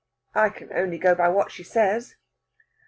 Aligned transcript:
"I 0.33 0.49
can 0.49 0.73
only 0.73 0.97
go 0.97 1.13
by 1.13 1.27
what 1.27 1.51
she 1.51 1.63
says." 1.63 2.15